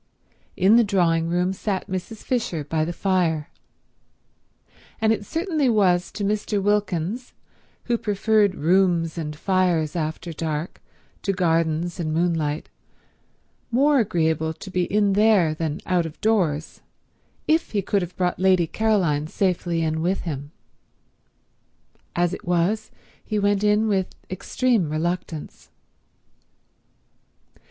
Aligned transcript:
In 0.57 0.77
the 0.77 0.83
drawing 0.83 1.29
room 1.29 1.53
sat 1.53 1.87
Mrs. 1.87 2.23
Fisher 2.23 2.63
by 2.63 2.83
the 2.83 2.91
fire, 2.91 3.51
and 4.99 5.13
it 5.13 5.27
certainly 5.27 5.69
was 5.69 6.11
to 6.13 6.23
Mr. 6.23 6.59
Wilkins, 6.59 7.33
who 7.83 7.99
preferred 7.99 8.55
rooms 8.55 9.15
and 9.15 9.35
fires 9.35 9.95
after 9.95 10.33
dark 10.33 10.81
to 11.21 11.31
gardens 11.33 11.99
and 11.99 12.11
moonlight, 12.11 12.67
more 13.69 13.99
agreeable 13.99 14.53
to 14.55 14.71
be 14.71 14.85
in 14.85 15.13
there 15.13 15.53
than 15.53 15.81
out 15.85 16.07
of 16.07 16.19
doors 16.19 16.81
if 17.47 17.69
he 17.73 17.83
could 17.83 18.01
have 18.01 18.17
brought 18.17 18.39
Lady 18.39 18.65
Caroline 18.65 19.27
safely 19.27 19.83
in 19.83 20.01
with 20.01 20.21
him. 20.21 20.49
As 22.15 22.33
it 22.33 22.43
was, 22.43 22.89
he 23.23 23.37
went 23.37 23.63
in 23.63 23.87
with 23.87 24.15
extreme 24.31 24.89
reluctance. 24.89 25.69